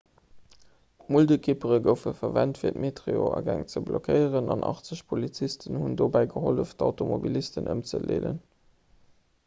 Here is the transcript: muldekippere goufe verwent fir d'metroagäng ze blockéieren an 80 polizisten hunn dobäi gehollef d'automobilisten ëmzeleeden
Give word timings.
muldekippere 1.15 1.75
goufe 1.87 2.13
verwent 2.21 2.61
fir 2.61 2.71
d'metroagäng 2.77 3.61
ze 3.73 3.83
blockéieren 3.89 4.49
an 4.55 4.65
80 4.69 5.03
polizisten 5.13 5.77
hunn 5.81 5.97
dobäi 6.01 6.23
gehollef 6.31 6.73
d'automobilisten 6.79 7.69
ëmzeleeden 7.77 8.41